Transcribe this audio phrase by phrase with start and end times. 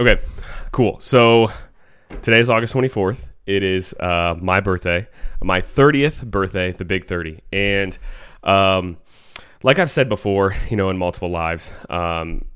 [0.00, 0.22] Okay,
[0.72, 0.98] cool.
[1.00, 1.50] So
[2.22, 3.28] today is August 24th.
[3.44, 5.06] It is uh, my birthday,
[5.42, 7.40] my 30th birthday, the big 30.
[7.52, 7.98] And
[8.42, 8.96] um,
[9.62, 12.46] like I've said before, you know, in multiple lives, um,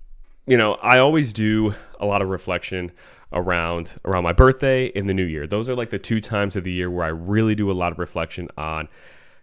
[0.47, 2.91] you know, I always do a lot of reflection
[3.33, 5.47] around around my birthday and the new year.
[5.47, 7.93] Those are like the two times of the year where I really do a lot
[7.93, 8.89] of reflection on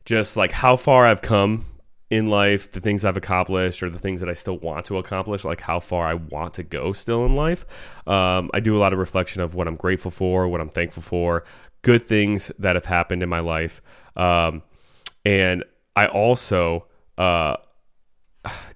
[0.04, 1.66] just like how far I've come
[2.14, 5.44] in life, the things I've accomplished, or the things that I still want to accomplish,
[5.44, 7.66] like how far I want to go still in life.
[8.06, 11.02] Um, I do a lot of reflection of what I'm grateful for, what I'm thankful
[11.02, 11.44] for,
[11.82, 13.82] good things that have happened in my life.
[14.16, 14.62] Um,
[15.26, 15.64] and
[15.96, 16.86] I also
[17.18, 17.56] uh,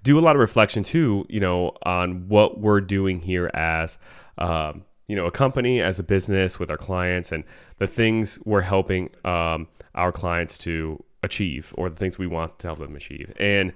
[0.02, 4.00] do a lot of reflection too, you know, on what we're doing here as.
[4.40, 7.46] Um, you know, a company as a business with our clients and
[7.78, 12.68] the things we're helping um, our clients to achieve or the things we want to
[12.68, 13.34] help them achieve.
[13.40, 13.74] And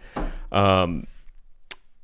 [0.52, 1.08] um,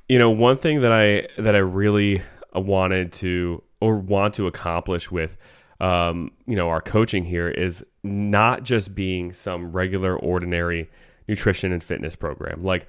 [0.09, 2.21] you know, one thing that I that I really
[2.53, 5.37] wanted to or want to accomplish with
[5.79, 10.89] um, you know our coaching here is not just being some regular ordinary
[11.27, 12.87] nutrition and fitness program like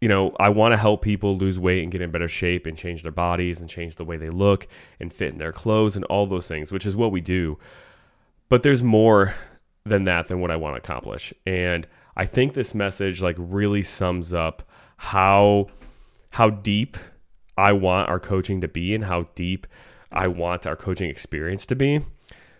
[0.00, 2.76] you know i want to help people lose weight and get in better shape and
[2.76, 4.66] change their bodies and change the way they look
[4.98, 7.56] and fit in their clothes and all those things which is what we do
[8.48, 9.34] but there's more
[9.84, 11.32] than that than what I want to accomplish.
[11.46, 11.86] And
[12.16, 14.62] I think this message like really sums up
[14.96, 15.68] how
[16.30, 16.96] how deep
[17.56, 19.66] I want our coaching to be and how deep
[20.12, 22.00] I want our coaching experience to be.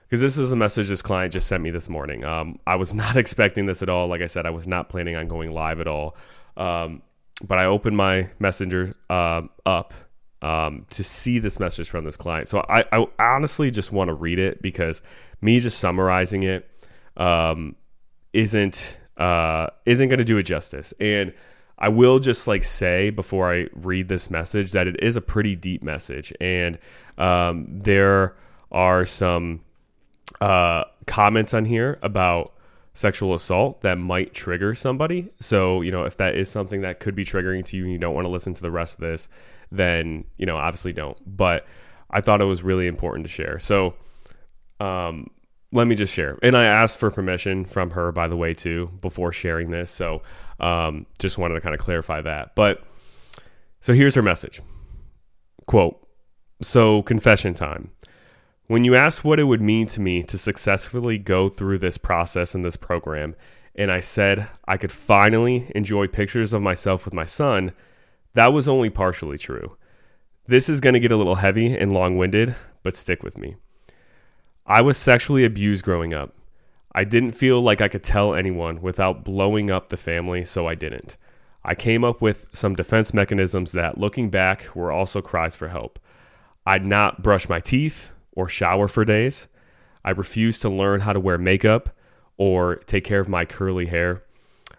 [0.02, 2.24] Because this is the message this client just sent me this morning.
[2.24, 4.08] Um, I was not expecting this at all.
[4.08, 6.16] Like I said, I was not planning on going live at all.
[6.56, 7.02] Um,
[7.46, 9.94] but I opened my messenger uh, up
[10.42, 12.48] um, to see this message from this client.
[12.48, 15.02] So I, I honestly just want to read it because
[15.40, 16.69] me just summarizing it
[17.20, 17.76] um,
[18.32, 20.94] isn't uh, isn't going to do it justice.
[20.98, 21.32] And
[21.78, 25.54] I will just like say before I read this message that it is a pretty
[25.54, 26.78] deep message, and
[27.18, 28.34] um, there
[28.72, 29.60] are some
[30.40, 32.54] uh, comments on here about
[32.92, 35.30] sexual assault that might trigger somebody.
[35.40, 37.98] So, you know, if that is something that could be triggering to you and you
[37.98, 39.28] don't want to listen to the rest of this,
[39.70, 41.16] then, you know, obviously don't.
[41.24, 41.66] But
[42.10, 43.58] I thought it was really important to share.
[43.58, 43.94] So,
[44.80, 45.28] um,
[45.72, 46.38] let me just share.
[46.42, 49.90] And I asked for permission from her, by the way, too, before sharing this.
[49.90, 50.22] So
[50.58, 52.54] um, just wanted to kind of clarify that.
[52.54, 52.82] But
[53.80, 54.60] so here's her message
[55.66, 56.06] quote,
[56.62, 57.92] So, confession time.
[58.66, 62.54] When you asked what it would mean to me to successfully go through this process
[62.54, 63.34] and this program,
[63.74, 67.72] and I said I could finally enjoy pictures of myself with my son,
[68.34, 69.76] that was only partially true.
[70.46, 73.56] This is going to get a little heavy and long winded, but stick with me.
[74.70, 76.32] I was sexually abused growing up.
[76.94, 80.76] I didn't feel like I could tell anyone without blowing up the family, so I
[80.76, 81.16] didn't.
[81.64, 85.98] I came up with some defense mechanisms that, looking back, were also cries for help.
[86.64, 89.48] I'd not brush my teeth or shower for days.
[90.04, 91.90] I refused to learn how to wear makeup
[92.36, 94.22] or take care of my curly hair.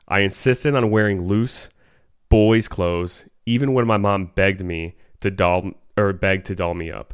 [0.08, 1.68] I insisted on wearing loose
[2.30, 6.90] boys' clothes, even when my mom begged me to doll or begged to doll me
[6.90, 7.14] up.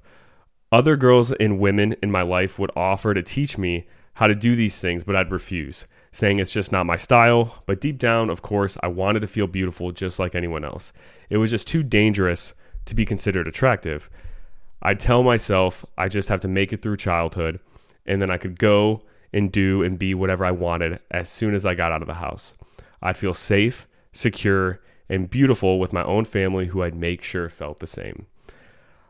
[0.70, 4.56] Other girls and women in my life would offer to teach me how to do
[4.56, 7.64] these things, but I'd refuse, saying it's just not my style.
[7.66, 10.92] But deep down, of course, I wanted to feel beautiful just like anyone else.
[11.30, 12.54] It was just too dangerous
[12.86, 14.10] to be considered attractive.
[14.82, 17.62] I'd tell myself I just have to make it through childhood,
[18.06, 21.66] and then I could go and do and be whatever I wanted as soon as
[21.66, 22.56] I got out of the house.
[23.02, 27.80] I'd feel safe, secure, and beautiful with my own family who I'd make sure felt
[27.80, 28.28] the same.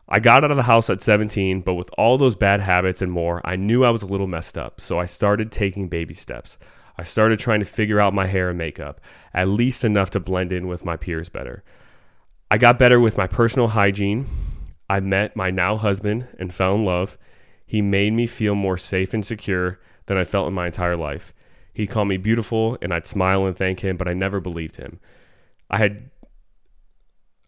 [0.09, 3.12] I got out of the house at 17, but with all those bad habits and
[3.12, 4.79] more, I knew I was a little messed up.
[4.79, 6.57] So I started taking baby steps.
[6.97, 9.01] I started trying to figure out my hair and makeup,
[9.34, 11.63] at least enough to blend in with my peers better.
[12.50, 14.25] I got better with my personal hygiene.
[14.90, 17.18] I met my now husband and fell in love.
[17.66, 21.34] He made me feel more safe and secure than I felt in my entire life.
[21.74, 25.00] He called me beautiful, and I'd smile and thank him, but I never believed him.
[25.69, 26.09] I had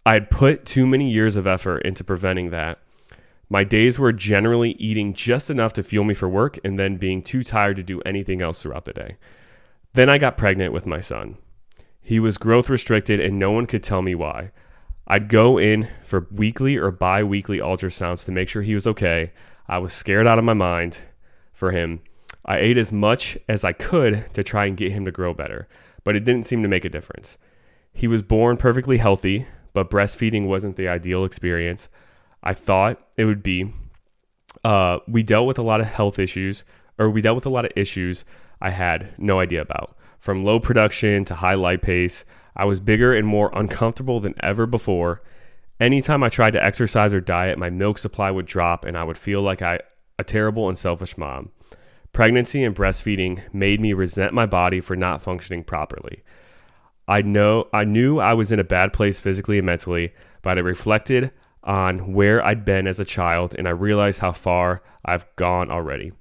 [0.05, 2.79] I had put too many years of effort into preventing that.
[3.49, 7.21] My days were generally eating just enough to fuel me for work and then being
[7.21, 9.17] too tired to do anything else throughout the day.
[9.93, 11.37] Then I got pregnant with my son.
[12.01, 14.51] He was growth restricted and no one could tell me why.
[15.07, 19.31] I'd go in for weekly or bi weekly ultrasounds to make sure he was okay.
[19.67, 20.99] I was scared out of my mind
[21.51, 22.01] for him.
[22.45, 25.67] I ate as much as I could to try and get him to grow better,
[26.03, 27.37] but it didn't seem to make a difference.
[27.91, 31.89] He was born perfectly healthy, but breastfeeding wasn't the ideal experience
[32.43, 33.71] I thought it would be.
[34.63, 36.63] Uh, we dealt with a lot of health issues,
[36.97, 38.25] or we dealt with a lot of issues
[38.61, 39.95] I had no idea about.
[40.19, 42.25] From low production to high lipase,
[42.55, 45.21] I was bigger and more uncomfortable than ever before.
[45.79, 49.17] Anytime I tried to exercise or diet, my milk supply would drop and I would
[49.17, 49.79] feel like I
[50.17, 51.51] a terrible and selfish mom.
[52.11, 56.23] Pregnancy and breastfeeding made me resent my body for not functioning properly.
[57.09, 60.13] I know I knew I was in a bad place physically and mentally,
[60.43, 61.31] but I reflected
[61.63, 66.11] on where I'd been as a child and I realized how far I've gone already.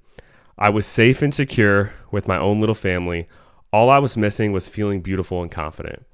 [0.57, 3.27] I was safe and secure with my own little family.
[3.71, 6.07] All I was missing was feeling beautiful and confident.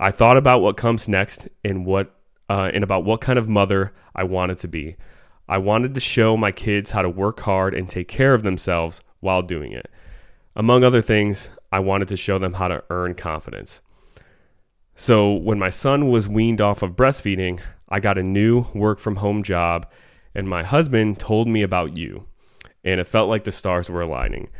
[0.00, 2.16] I thought about what comes next and what
[2.50, 4.96] uh, and about what kind of mother I wanted to be.
[5.48, 9.00] I wanted to show my kids how to work hard and take care of themselves
[9.20, 9.88] while doing it.
[10.56, 13.82] Among other things, I wanted to show them how to earn confidence.
[14.94, 19.16] So, when my son was weaned off of breastfeeding, I got a new work from
[19.16, 19.90] home job,
[20.36, 22.28] and my husband told me about you,
[22.84, 24.50] and it felt like the stars were aligning.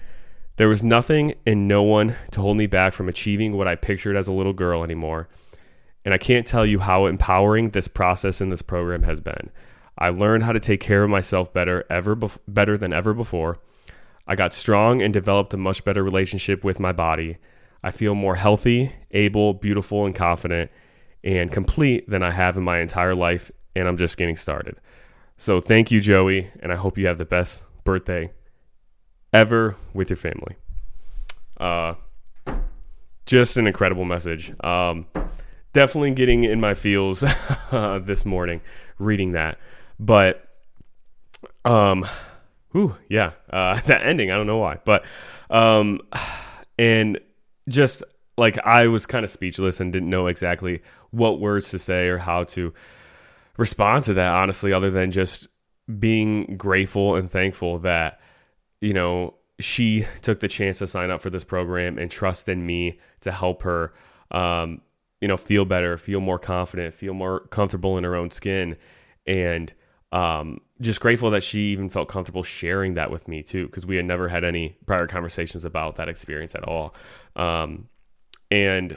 [0.57, 4.17] There was nothing and no one to hold me back from achieving what I pictured
[4.17, 5.29] as a little girl anymore.
[6.05, 9.51] And I can't tell you how empowering this process and this program has been.
[9.97, 12.17] I learned how to take care of myself better ever
[12.49, 13.59] better than ever before.
[14.27, 17.37] I got strong and developed a much better relationship with my body.
[17.83, 20.71] I feel more healthy, able, beautiful, and confident
[21.23, 24.77] and complete than I have in my entire life, and I'm just getting started.
[25.37, 28.33] So thank you, Joey, and I hope you have the best birthday
[29.33, 30.57] ever with your family.
[31.59, 31.95] Uh,
[33.27, 34.55] just an incredible message.
[34.63, 35.07] Um,
[35.73, 37.21] definitely getting in my feels
[37.71, 38.63] this morning
[38.99, 39.59] reading that.
[40.01, 40.47] But
[41.65, 42.07] um
[42.77, 44.79] ooh, yeah, uh that ending, I don't know why.
[44.85, 45.05] But
[45.51, 46.01] um
[46.79, 47.19] and
[47.69, 48.03] just
[48.37, 52.19] like I was kind of speechless and didn't know exactly what words to say or
[52.19, 52.73] how to
[53.57, 55.47] respond to that honestly other than just
[55.99, 58.21] being grateful and thankful that
[58.81, 62.67] you know she took the chance to sign up for this program and trust in
[62.67, 63.93] me to help her
[64.31, 64.81] um,
[65.21, 68.77] you know feel better feel more confident feel more comfortable in her own skin
[69.27, 69.73] and
[70.11, 73.97] um, just grateful that she even felt comfortable sharing that with me too, because we
[73.97, 76.95] had never had any prior conversations about that experience at all.
[77.37, 77.89] Um,
[78.51, 78.97] and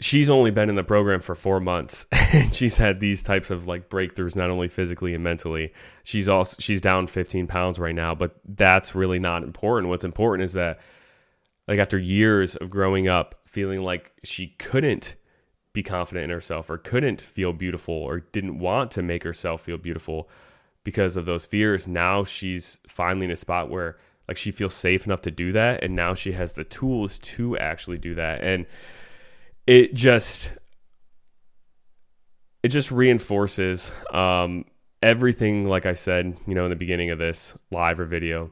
[0.00, 3.66] she's only been in the program for four months and she's had these types of
[3.66, 5.72] like breakthroughs not only physically and mentally
[6.02, 10.44] she's also she's down 15 pounds right now but that's really not important what's important
[10.44, 10.80] is that
[11.68, 15.16] like after years of growing up feeling like she couldn't
[15.72, 19.78] be confident in herself or couldn't feel beautiful or didn't want to make herself feel
[19.78, 20.28] beautiful
[20.82, 21.86] because of those fears.
[21.86, 23.96] Now she's finally in a spot where
[24.26, 27.58] like she feels safe enough to do that and now she has the tools to
[27.58, 28.64] actually do that and
[29.66, 30.52] it just
[32.62, 34.64] it just reinforces um,
[35.02, 38.50] everything like I said, you know, in the beginning of this live or video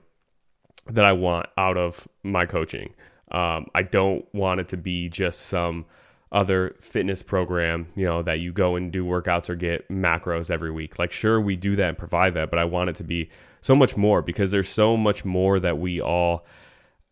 [0.87, 2.95] that I want out of my coaching.
[3.31, 5.85] Um, I don't want it to be just some
[6.31, 10.71] other fitness program, you know, that you go and do workouts or get macros every
[10.71, 10.99] week.
[10.99, 13.31] Like, sure, we do that and provide that, but I want it to be
[13.61, 16.45] so much more because there's so much more that we all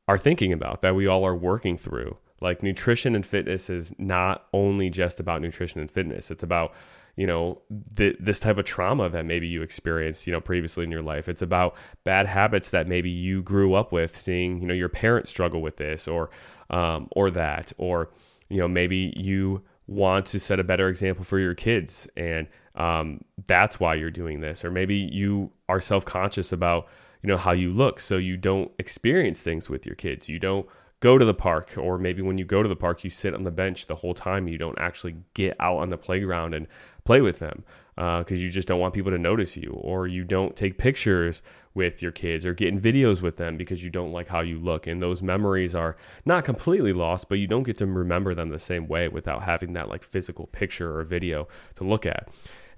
[0.06, 2.16] are thinking about, that we all are working through.
[2.40, 6.74] Like, nutrition and fitness is not only just about nutrition and fitness, it's about
[7.16, 7.62] you know
[7.96, 11.30] th- this type of trauma that maybe you experienced you know previously in your life
[11.30, 11.74] it's about
[12.04, 15.76] bad habits that maybe you grew up with seeing you know your parents struggle with
[15.76, 16.28] this or
[16.68, 18.10] um, or that or
[18.48, 23.20] you know maybe you want to set a better example for your kids and um,
[23.46, 24.64] that's why you're doing this.
[24.64, 26.88] Or maybe you are self-conscious about
[27.23, 30.28] you know how you look so you don't experience things with your kids.
[30.28, 30.66] You don't
[31.00, 33.44] go to the park or maybe when you go to the park you sit on
[33.44, 34.49] the bench the whole time.
[34.49, 36.66] You don't actually get out on the playground and
[37.06, 37.64] play with them
[37.96, 41.42] because uh, you just don't want people to notice you or you don't take pictures
[41.75, 44.58] with your kids or get in videos with them because you don't like how you
[44.58, 45.96] look and those memories are
[46.26, 49.72] not completely lost but you don't get to remember them the same way without having
[49.72, 52.28] that like physical picture or video to look at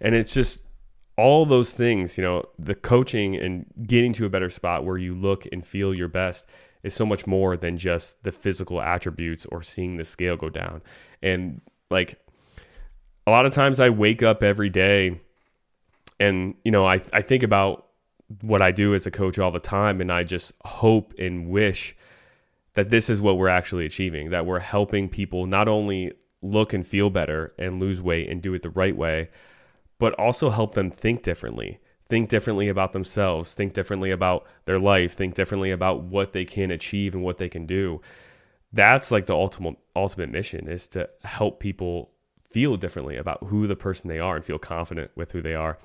[0.01, 0.63] and it's just
[1.17, 5.15] all those things you know the coaching and getting to a better spot where you
[5.15, 6.47] look and feel your best
[6.83, 10.83] is so much more than just the physical attributes or seeing the scale go down.
[11.23, 12.21] And like
[13.29, 15.21] a lot of times I wake up every day
[16.19, 17.87] and, you know, I, I think about
[18.41, 21.95] what I do as a coach all the time and I just hope and wish
[22.73, 26.87] that this is what we're actually achieving, that we're helping people not only look and
[26.87, 29.29] feel better and lose weight and do it the right way,
[29.99, 31.81] but also help them think differently.
[32.09, 36.71] Think differently about themselves, think differently about their life, think differently about what they can
[36.71, 38.01] achieve and what they can do.
[38.73, 42.13] That's like the ultimate ultimate mission is to help people
[42.51, 45.79] feel differently about who the person they are and feel confident with who they are.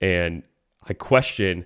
[0.00, 0.42] And
[0.82, 1.64] I question,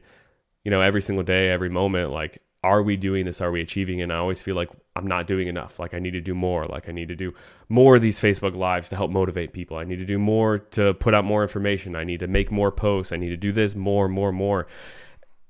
[0.65, 3.41] you know, every single day, every moment, like, are we doing this?
[3.41, 4.03] Are we achieving?
[4.03, 5.79] And I always feel like I'm not doing enough.
[5.79, 6.65] Like I need to do more.
[6.65, 7.33] Like I need to do
[7.69, 9.77] more of these Facebook lives to help motivate people.
[9.77, 11.95] I need to do more to put out more information.
[11.95, 13.13] I need to make more posts.
[13.13, 14.67] I need to do this more, more, more.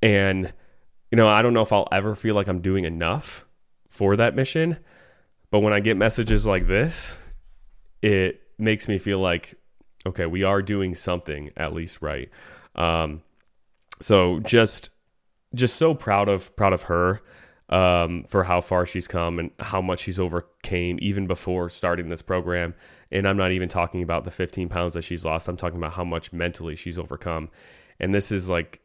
[0.02, 0.52] And
[1.10, 3.46] you know, I don't know if I'll ever feel like I'm doing enough
[3.88, 4.76] for that mission.
[5.50, 7.18] But when I get messages like this,
[8.02, 9.54] it makes me feel like,
[10.06, 12.28] okay, we are doing something at least right.
[12.74, 13.22] Um,
[14.00, 14.90] so just
[15.54, 17.22] just so proud of proud of her
[17.68, 22.22] um, for how far she's come and how much she's overcame even before starting this
[22.22, 22.74] program.
[23.10, 25.48] And I'm not even talking about the 15 pounds that she's lost.
[25.48, 27.50] I'm talking about how much mentally she's overcome.
[28.00, 28.80] And this is like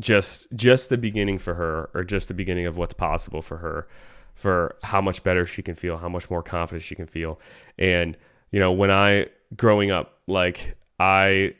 [0.00, 3.88] just just the beginning for her, or just the beginning of what's possible for her,
[4.34, 7.38] for how much better she can feel, how much more confident she can feel.
[7.78, 8.16] And
[8.54, 11.54] you know, when I growing up, like I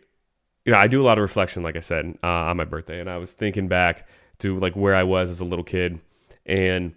[0.64, 3.00] you know, I do a lot of reflection, like I said, uh, on my birthday,
[3.00, 4.06] and I was thinking back
[4.38, 5.98] to like where I was as a little kid,
[6.46, 6.94] and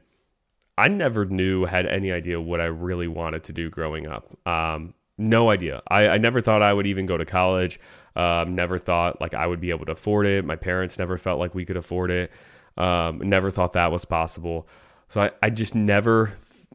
[0.77, 4.27] I never knew had any idea what I really wanted to do growing up.
[4.47, 5.81] Um, no idea.
[5.87, 7.79] I, I, never thought I would even go to college.
[8.15, 10.45] Um, never thought like I would be able to afford it.
[10.45, 12.31] My parents never felt like we could afford it.
[12.77, 14.67] Um, never thought that was possible.
[15.09, 16.33] So I, I just never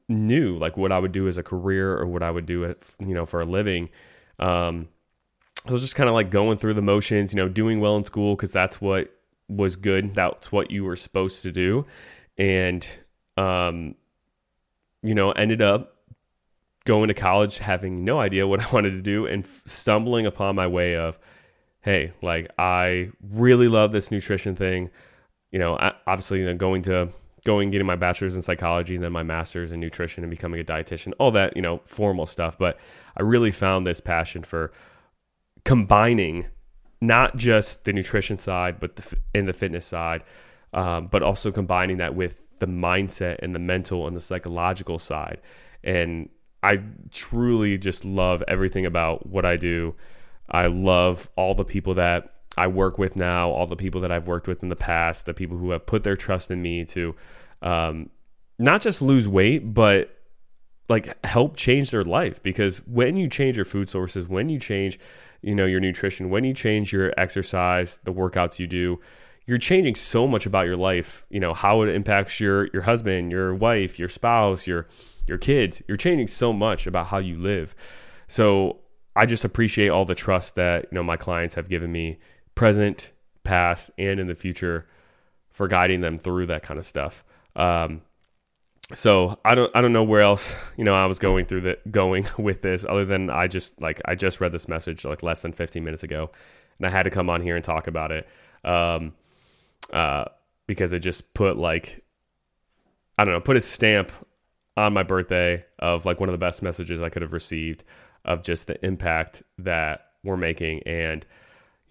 [0.08, 3.14] knew like what I would do as a career or what I would do, you
[3.14, 3.90] know, for a living.
[4.38, 4.88] Um,
[5.68, 8.34] so just kind of like going through the motions, you know, doing well in school
[8.34, 9.12] because that's what
[9.48, 10.14] was good.
[10.14, 11.86] That's what you were supposed to do,
[12.36, 12.86] and
[13.36, 13.94] um,
[15.02, 15.96] you know, ended up
[16.84, 20.66] going to college having no idea what I wanted to do and stumbling upon my
[20.66, 21.18] way of,
[21.80, 24.90] hey, like I really love this nutrition thing.
[25.50, 27.10] You know, obviously, you know, going to
[27.44, 30.64] going getting my bachelor's in psychology and then my master's in nutrition and becoming a
[30.64, 32.56] dietitian, all that you know, formal stuff.
[32.56, 32.78] But
[33.16, 34.72] I really found this passion for
[35.64, 36.46] combining
[37.00, 40.22] not just the nutrition side, but the, in the fitness side,
[40.72, 45.40] um, but also combining that with the mindset and the mental and the psychological side.
[45.82, 46.28] And
[46.62, 46.80] I
[47.10, 49.96] truly just love everything about what I do.
[50.48, 54.26] I love all the people that I work with now, all the people that I've
[54.26, 57.14] worked with in the past, the people who have put their trust in me to
[57.62, 58.10] um,
[58.58, 60.14] not just lose weight, but
[60.88, 62.42] like help change their life.
[62.42, 64.98] Because when you change your food sources, when you change
[65.44, 69.00] you know your nutrition when you change your exercise the workouts you do
[69.44, 73.32] you're changing so much about your life you know how it impacts your your husband
[73.32, 74.86] your wife your spouse your
[75.26, 75.82] your kids.
[75.86, 77.74] You're changing so much about how you live.
[78.28, 78.78] So
[79.14, 82.18] i just appreciate all the trust that you know my clients have given me
[82.54, 83.12] present
[83.44, 84.86] past and in the future
[85.50, 87.24] for guiding them through that kind of stuff.
[87.56, 88.02] Um,
[88.94, 91.78] so I don't I don't know where else you know I was going through the
[91.90, 95.42] going with this other than I just like I just read this message like less
[95.42, 96.30] than 15 minutes ago
[96.78, 98.28] and I had to come on here and talk about it
[98.64, 99.14] um,
[99.92, 100.24] uh,
[100.66, 102.04] because it just put like
[103.18, 104.12] I don't know put a stamp
[104.76, 107.84] on my birthday of like one of the best messages I could have received
[108.24, 111.26] of just the impact that we're making and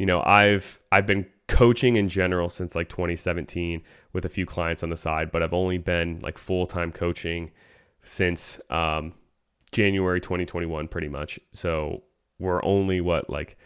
[0.02, 4.82] you know I've I've been coaching in general since like 2017 with a few clients
[4.82, 7.52] on the side, but I've only been like full time coaching
[8.02, 9.14] since um,
[9.72, 11.40] January 2021, pretty much.
[11.54, 12.02] So
[12.40, 13.60] we're only what like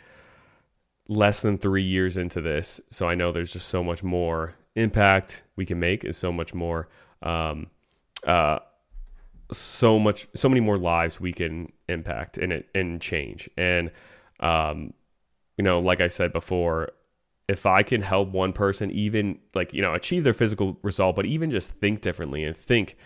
[1.07, 2.81] less than three years into this.
[2.89, 6.53] So I know there's just so much more impact we can make, and so much
[6.53, 6.89] more,
[7.23, 7.67] um,
[8.27, 8.59] uh,
[9.53, 13.49] so much, so many more lives we can impact and and change.
[13.55, 13.89] And
[14.41, 14.91] um,
[15.57, 16.91] you know, like I said before,
[17.47, 21.25] if I can help one person even like, you know, achieve their physical result, but
[21.25, 22.97] even just think differently and think,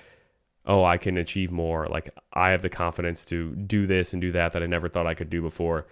[0.65, 1.87] oh, I can achieve more.
[1.87, 5.07] Like I have the confidence to do this and do that that I never thought
[5.07, 5.87] I could do before.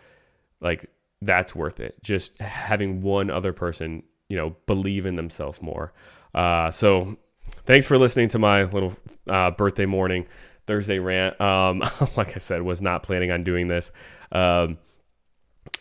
[0.61, 0.89] Like
[1.21, 2.01] that's worth it.
[2.03, 5.93] Just having one other person, you know, believe in themselves more.
[6.33, 7.17] Uh, so
[7.65, 8.95] thanks for listening to my little
[9.27, 10.27] uh, birthday morning
[10.67, 11.39] Thursday rant.
[11.41, 11.79] Um,
[12.15, 13.91] like I said, was not planning on doing this
[14.31, 14.77] um,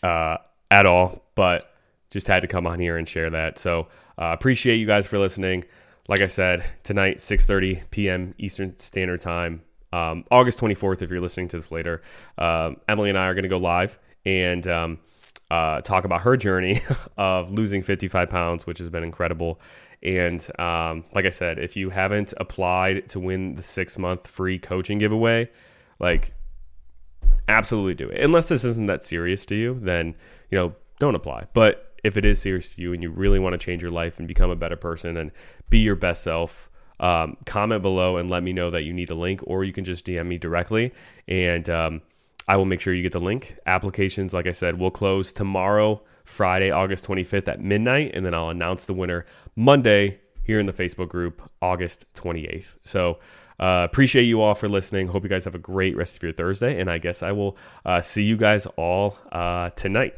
[0.02, 0.38] uh,
[0.70, 1.72] at all, but
[2.10, 3.58] just had to come on here and share that.
[3.58, 5.64] So uh, appreciate you guys for listening.
[6.08, 8.34] Like I said, tonight 6:30 p.m.
[8.38, 11.02] Eastern Standard Time, um, August 24th.
[11.02, 12.00] If you're listening to this later,
[12.38, 14.98] um, Emily and I are going to go live and um,
[15.50, 16.80] uh, talk about her journey
[17.16, 19.60] of losing 55 pounds, which has been incredible.
[20.02, 24.58] And um, like I said, if you haven't applied to win the six month free
[24.58, 25.50] coaching giveaway,
[25.98, 26.34] like
[27.48, 28.22] absolutely do it.
[28.22, 30.14] Unless this isn't that serious to you, then
[30.50, 31.46] you know don't apply.
[31.52, 34.18] But if it is serious to you and you really want to change your life
[34.18, 35.30] and become a better person and
[35.68, 39.14] be your best self, um, comment below and let me know that you need a
[39.14, 40.92] link, or you can just DM me directly
[41.28, 42.00] and um,
[42.48, 43.58] I will make sure you get the link.
[43.66, 48.50] Applications, like I said, will close tomorrow, Friday, August 25th at midnight, and then I'll
[48.50, 49.26] announce the winner
[49.56, 52.76] Monday here in the Facebook group August 28th.
[52.84, 53.18] So
[53.58, 55.08] uh, appreciate you all for listening.
[55.08, 56.80] Hope you guys have a great rest of your Thursday.
[56.80, 60.14] And I guess I will uh, see you guys all uh, tonight.